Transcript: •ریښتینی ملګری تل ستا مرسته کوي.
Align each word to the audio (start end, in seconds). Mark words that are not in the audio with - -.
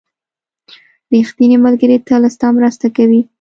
•ریښتینی 1.13 1.57
ملګری 1.65 1.97
تل 2.07 2.21
ستا 2.35 2.47
مرسته 2.57 2.87
کوي. 2.97 3.21